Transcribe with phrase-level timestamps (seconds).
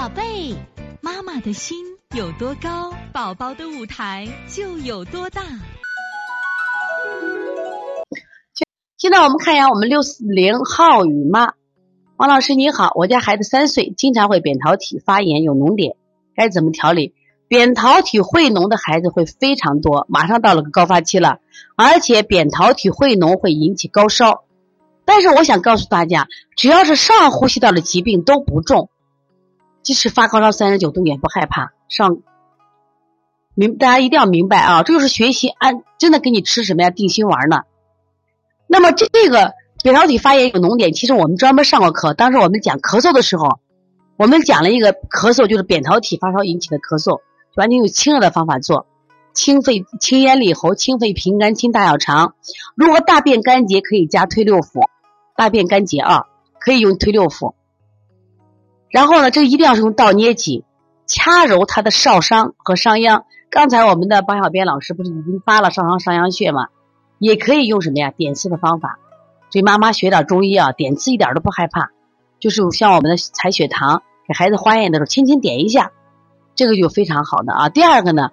[0.00, 0.56] 宝贝，
[1.02, 1.76] 妈妈的心
[2.16, 5.42] 有多高，宝宝的舞台就有多大。
[8.96, 11.52] 现在我们看一下我们六四零浩宇妈，
[12.16, 15.96] 王老师你好，我家孩子三岁，经常会扁桃体发炎有脓点，
[16.34, 17.12] 该怎么调理？
[17.46, 21.40] 扁桃体会脓的孩子会非常多，马上到了个高发期了，
[21.76, 24.44] 而且扁桃体会脓会引起高烧。
[25.04, 26.26] 但是我想告诉大家，
[26.56, 28.88] 只要是上呼吸道的疾病都不重，
[29.82, 31.72] 即使发高烧三十九度也不害怕。
[31.88, 32.18] 上
[33.54, 37.62] 明大家一定要明白啊，这就是学习安真的给你吃什么呀定心丸呢。
[38.66, 43.58] 那么这个扁桃体发炎有脓点，其实我们专门上过课，当时我们讲咳嗽的时候，
[44.16, 47.20] 我们讲了一个咳嗽就是扁桃体发烧引起的咳嗽，
[47.56, 48.86] 完全用清热的方法做。
[49.32, 52.34] 清肺、清咽利喉、清肺平肝、清大小肠。
[52.74, 54.88] 如果大便干结，可以加推六腑。
[55.36, 56.24] 大便干结啊，
[56.58, 57.54] 可以用推六腑。
[58.90, 60.64] 然后呢，这一定要是用倒捏脊
[61.06, 63.22] 掐揉他的少商和商鞅。
[63.50, 66.68] 刚才我们的王小编老师不是已经发了少商、商鞅穴吗？
[67.18, 68.10] 也可以用什么呀？
[68.10, 68.98] 点刺的方法。
[69.50, 71.90] 所以妈妈学点中医啊，点刺一点都不害怕。
[72.38, 75.90] 就是像我们的采血糖，给孩子化验的时候，轻轻点一下，
[76.54, 77.68] 这个就非常好的啊。
[77.68, 78.30] 第二个呢？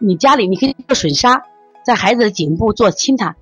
[0.00, 1.42] 你家里你可以做吮痧，
[1.84, 3.36] 在孩子的颈部做亲他，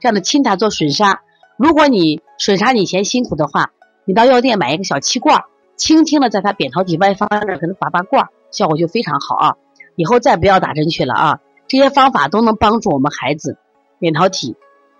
[0.00, 1.18] 这样的亲他做吮痧。
[1.56, 3.70] 如果你吮痧你嫌辛苦的话，
[4.04, 5.44] 你到药店买一个小气罐，
[5.76, 9.56] 轻轻的在他扁桃体外方那儿给他拔拔罐，效果就非常好啊。
[9.96, 11.40] 以后再不要打针去了啊。
[11.66, 13.58] 这些方法都能帮助我们孩子
[13.98, 14.56] 扁桃体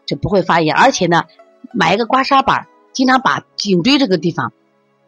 [0.06, 1.24] 就不会发炎，而且呢，
[1.72, 4.52] 买一个刮痧板，经常把颈椎这个地方，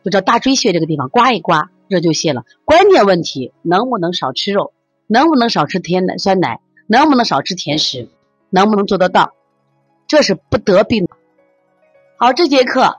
[0.04, 2.44] 就叫大椎穴这个地方刮一刮，热就泄了。
[2.64, 4.72] 关键问题能不能少吃肉？
[5.06, 6.60] 能不能少吃甜奶、酸奶？
[6.86, 8.08] 能不能少吃甜食？
[8.50, 9.32] 能不能做得到？
[10.06, 11.08] 这是不得病。
[12.16, 12.98] 好，这节课